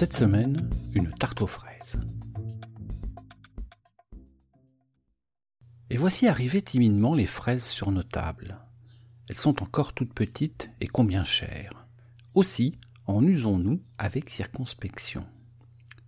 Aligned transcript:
Cette 0.00 0.14
semaine, 0.14 0.56
une 0.94 1.10
tarte 1.10 1.42
aux 1.42 1.46
fraises. 1.46 2.00
Et 5.90 5.98
voici 5.98 6.26
arrivées 6.26 6.62
timidement 6.62 7.12
les 7.12 7.26
fraises 7.26 7.66
sur 7.66 7.90
nos 7.90 8.02
tables. 8.02 8.56
Elles 9.28 9.36
sont 9.36 9.62
encore 9.62 9.92
toutes 9.92 10.14
petites 10.14 10.70
et 10.80 10.86
combien 10.86 11.22
chères. 11.22 11.86
Aussi 12.32 12.78
en 13.04 13.22
usons-nous 13.26 13.82
avec 13.98 14.30
circonspection. 14.30 15.26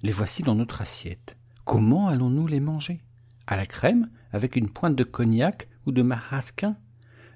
Les 0.00 0.12
voici 0.12 0.42
dans 0.42 0.54
notre 0.54 0.80
assiette. 0.80 1.36
Comment 1.66 2.08
allons-nous 2.08 2.46
les 2.46 2.60
manger? 2.60 3.02
À 3.46 3.56
la 3.56 3.66
crème, 3.66 4.08
avec 4.32 4.56
une 4.56 4.70
pointe 4.70 4.96
de 4.96 5.04
cognac 5.04 5.68
ou 5.84 5.92
de 5.92 6.00
marasquin? 6.00 6.78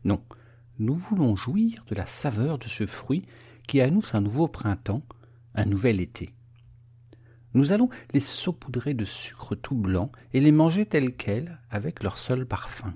Non, 0.04 0.22
nous 0.78 0.96
voulons 0.96 1.36
jouir 1.36 1.84
de 1.88 1.94
la 1.94 2.06
saveur 2.06 2.58
de 2.58 2.66
ce 2.66 2.86
fruit 2.86 3.26
qui 3.68 3.82
annonce 3.82 4.14
un 4.14 4.22
nouveau 4.22 4.48
printemps, 4.48 5.02
un 5.54 5.66
nouvel 5.66 6.00
été. 6.00 6.32
Nous 7.56 7.72
allons 7.72 7.88
les 8.12 8.20
saupoudrer 8.20 8.92
de 8.92 9.06
sucre 9.06 9.54
tout 9.54 9.74
blanc 9.74 10.12
et 10.34 10.40
les 10.40 10.52
manger 10.52 10.84
telles 10.84 11.16
quelles 11.16 11.58
avec 11.70 12.02
leur 12.02 12.18
seul 12.18 12.44
parfum. 12.44 12.92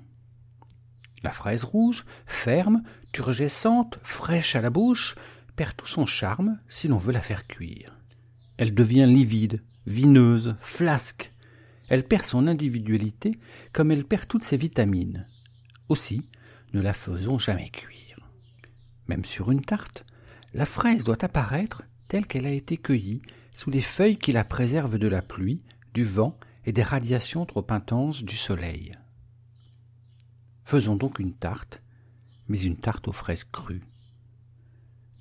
La 1.22 1.30
fraise 1.30 1.64
rouge, 1.64 2.04
ferme, 2.26 2.82
turgescente, 3.10 3.98
fraîche 4.02 4.56
à 4.56 4.60
la 4.60 4.68
bouche, 4.68 5.14
perd 5.56 5.76
tout 5.76 5.86
son 5.86 6.04
charme 6.04 6.60
si 6.68 6.88
l'on 6.88 6.98
veut 6.98 7.14
la 7.14 7.22
faire 7.22 7.46
cuire. 7.46 7.96
Elle 8.58 8.74
devient 8.74 9.06
livide, 9.08 9.62
vineuse, 9.86 10.56
flasque. 10.60 11.32
Elle 11.88 12.06
perd 12.06 12.26
son 12.26 12.46
individualité 12.46 13.38
comme 13.72 13.90
elle 13.90 14.04
perd 14.04 14.28
toutes 14.28 14.44
ses 14.44 14.58
vitamines. 14.58 15.26
Aussi, 15.88 16.28
ne 16.74 16.82
la 16.82 16.92
faisons 16.92 17.38
jamais 17.38 17.70
cuire. 17.70 18.20
Même 19.08 19.24
sur 19.24 19.52
une 19.52 19.62
tarte, 19.62 20.04
la 20.52 20.66
fraise 20.66 21.02
doit 21.02 21.24
apparaître 21.24 21.82
telle 22.08 22.26
qu'elle 22.26 22.46
a 22.46 22.52
été 22.52 22.76
cueillie 22.76 23.22
sous 23.54 23.70
les 23.70 23.80
feuilles 23.80 24.18
qui 24.18 24.32
la 24.32 24.44
préservent 24.44 24.98
de 24.98 25.08
la 25.08 25.22
pluie, 25.22 25.62
du 25.94 26.04
vent 26.04 26.38
et 26.64 26.72
des 26.72 26.82
radiations 26.82 27.46
trop 27.46 27.66
intenses 27.70 28.22
du 28.22 28.36
soleil. 28.36 28.96
Faisons 30.64 30.96
donc 30.96 31.18
une 31.18 31.34
tarte, 31.34 31.82
mais 32.48 32.60
une 32.60 32.76
tarte 32.76 33.08
aux 33.08 33.12
fraises 33.12 33.44
crues. 33.44 33.82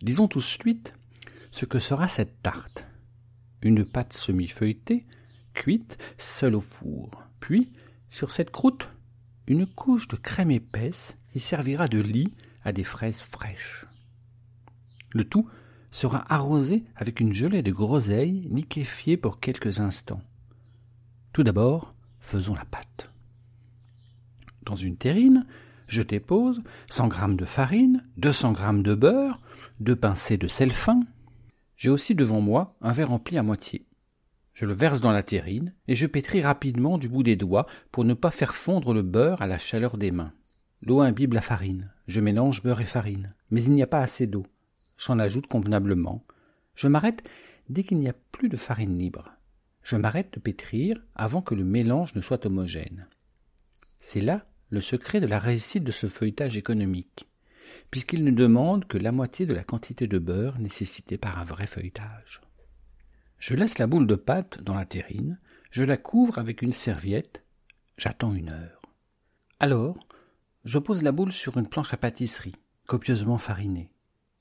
Disons 0.02 0.28
tout 0.28 0.40
de 0.40 0.44
suite 0.44 0.94
ce 1.52 1.66
que 1.66 1.80
sera 1.80 2.08
cette 2.08 2.42
tarte. 2.42 2.86
Une 3.62 3.84
pâte 3.84 4.14
semi-feuilletée, 4.14 5.06
cuite, 5.54 5.98
seule 6.18 6.56
au 6.56 6.62
four. 6.62 7.10
Puis, 7.40 7.74
sur 8.12 8.32
cette 8.32 8.52
croûte, 8.52 8.90
une 9.48 9.66
couche 9.66 10.08
de 10.08 10.16
crème 10.16 10.52
épaisse 10.52 11.18
qui 11.34 11.40
servira 11.40 11.88
de 11.88 12.00
lit 12.00 12.34
à 12.64 12.72
des 12.72 12.84
fraises 12.84 13.24
fraîches. 13.24 13.86
Le 15.12 15.26
tout 15.26 15.50
sera 15.92 16.24
arrosé 16.32 16.84
avec 16.96 17.20
une 17.20 17.34
gelée 17.34 17.64
de 17.64 17.72
groseille 17.72 18.48
liquéfiée 18.52 19.18
pour 19.18 19.40
quelques 19.40 19.80
instants. 19.80 20.22
Tout 21.34 21.44
d'abord, 21.44 21.94
faisons 22.20 22.56
la 22.56 22.66
pâte. 22.66 23.10
Dans 24.64 24.76
une 24.76 24.98
terrine, 24.98 25.46
je 25.88 26.02
dépose 26.02 26.62
100 26.90 27.12
g 27.12 27.36
de 27.36 27.46
farine, 27.46 28.04
200 28.18 28.56
g 28.56 28.84
de 28.84 28.94
beurre, 28.94 29.40
deux 29.80 29.96
pincées 29.96 30.38
de 30.38 30.48
sel 30.48 30.72
fin. 30.72 31.02
J'ai 31.78 31.90
aussi 31.90 32.14
devant 32.14 32.42
moi 32.42 32.76
un 32.82 32.92
verre 32.92 33.10
rempli 33.10 33.38
à 33.38 33.44
moitié. 33.44 33.86
Je 34.54 34.66
le 34.66 34.74
verse 34.74 35.02
dans 35.02 35.12
la 35.12 35.24
terrine 35.24 35.74
et 35.88 35.96
je 35.96 36.06
pétris 36.06 36.42
rapidement 36.42 36.98
du 36.98 37.08
bout 37.08 37.24
des 37.24 37.38
doigts 37.38 37.66
pour 37.92 38.04
ne 38.04 38.14
pas 38.14 38.32
faire 38.32 38.54
fondre 38.54 38.94
le 38.94 39.02
beurre 39.02 39.42
à 39.42 39.48
la 39.48 39.58
chaleur 39.58 39.98
des 39.98 40.12
mains. 40.12 40.34
L'eau 40.82 41.00
imbibe 41.02 41.34
la 41.34 41.42
farine. 41.42 41.92
Je 42.08 42.20
mélange 42.20 42.62
beurre 42.62 42.82
et 42.82 42.86
farine. 42.86 43.34
Mais 43.52 43.64
il 43.64 43.72
n'y 43.72 43.84
a 43.84 43.88
pas 43.88 44.02
assez 44.02 44.28
d'eau 44.28 44.46
j'en 45.00 45.18
ajoute 45.18 45.48
convenablement. 45.48 46.24
Je 46.76 46.88
m'arrête 46.88 47.24
dès 47.70 47.84
qu'il 47.84 48.00
n'y 48.00 48.10
a 48.10 48.16
plus 48.32 48.50
de 48.50 48.58
farine 48.58 48.98
libre. 49.00 49.32
Je 49.82 49.96
m'arrête 49.96 50.34
de 50.34 50.40
pétrir 50.40 51.02
avant 51.16 51.42
que 51.42 51.56
le 51.56 51.64
mélange 51.64 52.14
ne 52.16 52.22
soit 52.22 52.46
homogène. 52.46 53.08
C'est 53.98 54.22
là 54.22 54.44
le 54.70 54.82
secret 54.82 55.20
de 55.20 55.26
la 55.26 55.40
réussite 55.40 55.84
de 55.84 55.92
ce 55.92 56.08
feuilletage 56.08 56.58
économique, 56.58 57.28
puisqu'il 57.90 58.24
ne 58.24 58.32
demande 58.32 58.86
que 58.86 58.98
la 58.98 59.12
moitié 59.12 59.46
de 59.46 59.54
la 59.54 59.64
quantité 59.64 60.06
de 60.06 60.20
beurre 60.20 60.60
nécessitée 60.60 61.18
par 61.18 61.40
un 61.40 61.46
vrai 61.46 61.66
feuilletage. 61.66 62.42
Je 63.40 63.56
laisse 63.56 63.80
la 63.80 63.88
boule 63.88 64.06
de 64.06 64.16
pâte 64.16 64.62
dans 64.62 64.76
la 64.76 64.86
terrine, 64.86 65.40
je 65.72 65.84
la 65.84 65.98
couvre 65.98 66.38
avec 66.38 66.62
une 66.62 66.74
serviette, 66.74 67.44
j'attends 67.98 68.34
une 68.34 68.50
heure. 68.50 68.82
Alors, 69.60 70.08
je 70.66 70.78
pose 70.78 71.04
la 71.04 71.14
boule 71.14 71.32
sur 71.32 71.58
une 71.58 71.70
planche 71.70 71.94
à 71.94 71.98
pâtisserie, 71.98 72.56
copieusement 72.86 73.38
farinée. 73.38 73.92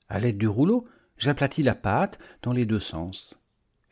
À 0.09 0.19
l'aide 0.19 0.37
du 0.37 0.47
rouleau, 0.47 0.87
j'aplatis 1.17 1.63
la 1.63 1.75
pâte 1.75 2.19
dans 2.41 2.51
les 2.51 2.65
deux 2.65 2.79
sens. 2.79 3.35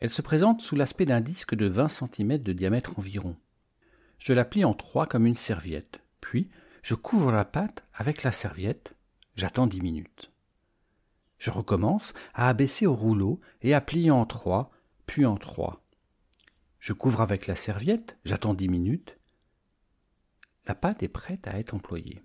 Elle 0.00 0.10
se 0.10 0.22
présente 0.22 0.60
sous 0.60 0.76
l'aspect 0.76 1.06
d'un 1.06 1.20
disque 1.20 1.54
de 1.54 1.66
vingt 1.66 1.88
centimètres 1.88 2.44
de 2.44 2.52
diamètre 2.52 2.98
environ. 2.98 3.36
Je 4.18 4.32
la 4.32 4.44
plie 4.44 4.64
en 4.64 4.74
trois 4.74 5.06
comme 5.06 5.26
une 5.26 5.36
serviette, 5.36 6.00
puis 6.20 6.50
je 6.82 6.94
couvre 6.94 7.30
la 7.30 7.44
pâte 7.44 7.84
avec 7.94 8.24
la 8.24 8.32
serviette, 8.32 8.94
j'attends 9.36 9.66
dix 9.66 9.80
minutes. 9.80 10.32
Je 11.38 11.50
recommence 11.50 12.14
à 12.34 12.48
abaisser 12.48 12.86
au 12.86 12.94
rouleau 12.94 13.40
et 13.62 13.74
à 13.74 13.80
plier 13.80 14.10
en 14.10 14.26
trois, 14.26 14.72
puis 15.06 15.24
en 15.24 15.36
trois. 15.36 15.84
Je 16.80 16.92
couvre 16.92 17.20
avec 17.20 17.46
la 17.46 17.54
serviette, 17.54 18.16
j'attends 18.24 18.54
dix 18.54 18.68
minutes. 18.68 19.16
La 20.66 20.74
pâte 20.74 21.02
est 21.02 21.08
prête 21.08 21.46
à 21.46 21.58
être 21.58 21.74
employée. 21.74 22.22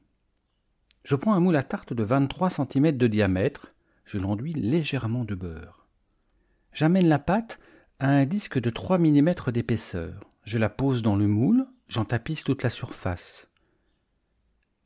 Je 1.04 1.16
prends 1.16 1.34
un 1.34 1.40
moule 1.40 1.56
à 1.56 1.64
tarte 1.64 1.94
de 1.94 2.04
vingt-trois 2.04 2.50
centimètres 2.50 2.98
de 2.98 3.08
diamètre, 3.08 3.73
je 4.06 4.18
l'enduis 4.18 4.53
légèrement 4.53 5.25
de 5.25 5.36
beurre. 5.36 5.88
J'amène 6.74 7.08
la 7.08 7.19
pâte 7.19 7.59
à 8.00 8.08
un 8.08 8.25
disque 8.25 8.59
de 8.59 8.69
trois 8.69 8.97
millimètres 8.97 9.52
d'épaisseur. 9.52 10.30
Je 10.44 10.58
la 10.58 10.69
pose 10.69 11.02
dans 11.02 11.16
le 11.16 11.28
moule, 11.28 11.68
j'en 11.88 12.06
tapisse 12.06 12.44
toute 12.44 12.63
la 12.63 12.69
surface. 12.69 13.47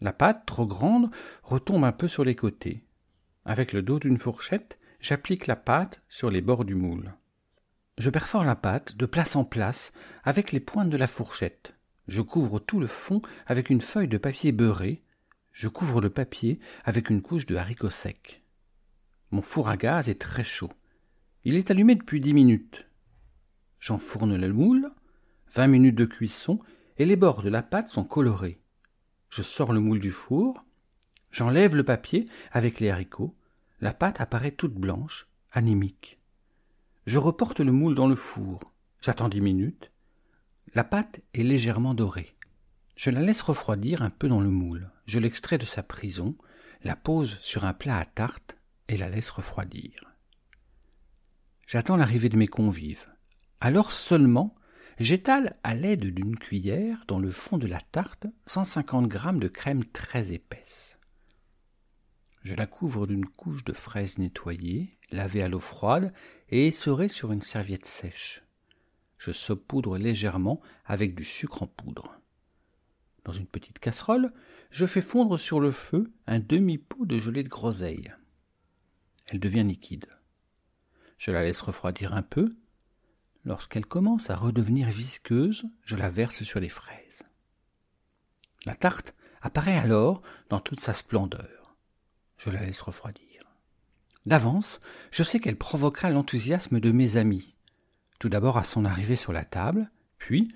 La 0.02 0.14
pâte, 0.14 0.46
trop 0.46 0.68
grande, 0.68 1.10
retombe 1.44 1.84
un 1.84 1.92
peu 1.92 2.08
sur 2.08 2.24
les 2.24 2.36
côtés. 2.36 2.84
Avec 3.46 3.74
le 3.74 3.82
dos 3.82 4.00
d'une 4.00 4.20
fourchette, 4.20 4.78
j'applique 5.00 5.48
la 5.48 5.56
pâte 5.56 6.02
sur 6.10 6.30
les 6.30 6.42
bords 6.42 6.66
du 6.66 6.76
moule. 6.76 7.14
Je 7.98 8.12
perfore 8.12 8.44
la 8.44 8.56
pâte 8.56 8.96
de 8.96 9.08
place 9.08 9.36
en 9.36 9.44
place 9.44 9.92
avec 10.24 10.52
les 10.52 10.60
pointes 10.60 10.92
de 10.92 10.98
la 10.98 11.08
fourchette. 11.08 11.74
Je 12.08 12.22
couvre 12.22 12.60
tout 12.60 12.80
le 12.80 12.88
fond 12.88 13.22
avec 13.48 13.70
une 13.70 13.82
feuille 13.82 14.08
de 14.08 14.18
papier 14.18 14.52
beurré. 14.52 15.02
Je 15.52 15.68
couvre 15.68 16.00
le 16.00 16.12
papier 16.12 16.60
avec 16.86 17.10
une 17.10 17.24
couche 17.24 17.48
de 17.48 17.56
haricots 17.56 17.90
secs. 17.90 18.44
Mon 19.32 19.42
four 19.42 19.68
à 19.68 19.78
gaz 19.78 20.10
est 20.10 20.22
très 20.22 20.44
chaud. 20.44 20.72
Il 21.44 21.56
est 21.56 21.72
allumé 21.72 21.96
depuis 21.96 22.22
dix 22.22 22.34
minutes. 22.34 22.88
J'enfourne 23.80 24.36
le 24.36 24.54
moule, 24.54 24.90
vingt 25.54 25.68
minutes 25.68 25.96
de 25.96 26.06
cuisson, 26.06 26.60
et 26.98 27.06
les 27.06 27.16
bords 27.16 27.44
de 27.44 27.50
la 27.50 27.62
pâte 27.62 27.90
sont 27.90 28.04
colorés. 28.04 28.62
Je 29.30 29.42
sors 29.42 29.74
le 29.74 29.80
moule 29.80 30.00
du 30.00 30.12
four, 30.12 30.64
j'enlève 31.32 31.76
le 31.76 31.84
papier 31.84 32.28
avec 32.52 32.80
les 32.80 32.90
haricots, 32.90 33.36
la 33.82 33.94
pâte 33.94 34.22
apparaît 34.22 34.52
toute 34.52 34.74
blanche, 34.74 35.28
anémique. 35.52 36.20
Je 37.06 37.20
reporte 37.20 37.60
le 37.60 37.72
moule 37.72 37.96
dans 37.96 38.08
le 38.08 38.16
four, 38.16 38.72
j'attends 39.02 39.30
dix 39.30 39.42
minutes, 39.42 39.92
la 40.74 40.84
pâte 40.84 41.22
est 41.34 41.44
légèrement 41.44 41.94
dorée. 41.94 42.36
Je 42.96 43.12
la 43.12 43.22
laisse 43.22 43.42
refroidir 43.42 44.02
un 44.02 44.10
peu 44.10 44.28
dans 44.28 44.42
le 44.42 44.50
moule, 44.50 44.90
je 45.06 45.20
l'extrais 45.20 45.58
de 45.58 45.66
sa 45.66 45.84
prison, 45.84 46.36
la 46.84 46.96
pose 46.96 47.38
sur 47.42 47.66
un 47.66 47.74
plat 47.74 47.98
à 47.98 48.06
tarte, 48.06 48.57
et 48.88 48.98
la 48.98 49.10
laisse 49.10 49.30
refroidir. 49.30 50.04
J'attends 51.68 51.98
l'arrivée 51.98 52.30
de 52.30 52.38
mes 52.38 52.48
convives. 52.48 53.08
Alors 53.60 53.92
seulement, 53.92 54.56
j'étale 55.00 55.54
à 55.64 55.76
l'aide 55.76 56.14
d'une 56.14 56.38
cuillère 56.38 57.04
dans 57.08 57.20
le 57.20 57.30
fond 57.30 57.58
de 57.58 57.68
la 57.68 57.82
tarte 57.82 58.28
150 58.46 59.08
grammes 59.08 59.40
de 59.40 59.48
crème 59.48 59.84
très 59.84 60.32
épaisse. 60.32 60.98
Je 62.44 62.56
la 62.56 62.68
couvre 62.68 63.08
d'une 63.08 63.26
couche 63.26 63.66
de 63.66 63.74
fraises 63.74 64.18
nettoyées, 64.18 64.98
lavées 65.12 65.44
à 65.44 65.50
l'eau 65.50 65.60
froide 65.60 66.14
et 66.50 66.68
essorées 66.68 67.10
sur 67.10 67.34
une 67.34 67.42
serviette 67.42 67.86
sèche. 67.86 68.44
Je 69.18 69.32
saupoudre 69.32 69.98
légèrement 69.98 70.62
avec 70.86 71.16
du 71.16 71.26
sucre 71.26 71.64
en 71.64 71.68
poudre. 71.68 72.22
Dans 73.26 73.34
une 73.34 73.48
petite 73.48 73.80
casserole, 73.80 74.32
je 74.70 74.86
fais 74.86 75.02
fondre 75.02 75.38
sur 75.38 75.60
le 75.60 75.72
feu 75.72 76.14
un 76.28 76.40
demi-pot 76.40 77.06
de 77.06 77.18
gelée 77.18 77.44
de 77.44 77.50
groseille 77.50 78.14
elle 79.30 79.40
devient 79.40 79.64
liquide. 79.64 80.08
je 81.18 81.32
la 81.32 81.44
laisse 81.44 81.62
refroidir 81.62 82.14
un 82.14 82.22
peu. 82.22 82.56
Lorsqu'elle 83.44 83.86
commence 83.86 84.30
à 84.30 84.36
redevenir 84.36 84.90
visqueuse, 84.90 85.66
je 85.84 85.96
la 85.96 86.10
verse 86.10 86.44
sur 86.44 86.60
les 86.60 86.70
fraises. 86.70 87.24
La 88.66 88.76
tarte 88.76 89.16
apparaît 89.42 89.78
alors 89.78 90.22
dans 90.50 90.60
toute 90.60 90.82
sa 90.82 90.94
splendeur. 90.94 91.76
Je 92.38 92.50
la 92.50 92.62
laisse 92.66 92.82
refroidir. 92.82 93.28
D'avance, 94.26 94.82
je 95.12 95.24
sais 95.24 95.40
qu'elle 95.40 95.58
provoquera 95.58 96.10
l'enthousiasme 96.10 96.80
de 96.80 96.92
mes 96.92 97.16
amis. 97.16 97.56
Tout 98.20 98.30
d'abord 98.30 98.58
à 98.58 98.64
son 98.64 98.84
arrivée 98.84 99.16
sur 99.16 99.32
la 99.32 99.46
table, 99.46 99.90
puis, 100.18 100.54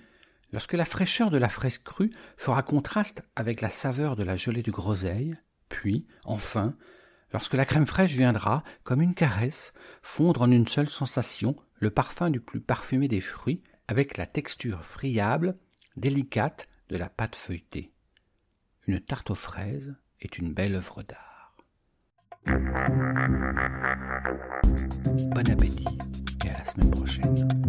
lorsque 0.51 0.74
la 0.74 0.83
fraîcheur 0.83 1.31
de 1.31 1.38
la 1.38 1.47
fraise 1.47 1.77
crue 1.77 2.12
fera 2.35 2.63
contraste 2.63 3.24
avec 3.35 3.62
la 3.62 3.69
saveur 3.69 4.17
de 4.17 4.24
la 4.24 4.35
gelée 4.35 4.63
de 4.63 4.71
groseille, 4.71 5.38
puis, 5.69 6.06
enfin, 6.25 6.75
lorsque 7.33 7.54
la 7.54 7.66
crème 7.66 7.88
fraîche 7.88 8.13
viendra, 8.13 8.63
comme 8.83 9.01
une 9.01 9.13
caresse, 9.13 9.74
fondre 10.01 10.42
en 10.42 10.51
une 10.51 10.68
seule 10.68 10.89
sensation 10.89 11.56
le 11.75 11.89
parfum 11.89 12.30
du 12.30 12.39
plus 12.39 12.62
parfumé 12.62 13.07
des 13.07 13.22
fruits 13.22 13.62
avec 13.88 14.18
la 14.18 14.25
texture 14.25 14.86
friable, 14.86 15.57
délicate 15.98 16.68
de 16.89 16.98
la 16.98 17.10
pâte 17.10 17.36
feuilletée. 17.36 17.92
Une 18.88 19.00
tarte 19.00 19.31
aux 19.31 19.36
fraises 19.36 19.95
est 20.19 20.38
une 20.38 20.54
belle 20.54 20.75
œuvre 20.75 21.04
d'art. 21.04 21.57
Bon 25.36 25.50
appétit 25.50 25.98
et 26.45 26.50
à 26.50 26.57
la 26.57 26.66
semaine 26.66 26.92
prochaine. 26.92 27.61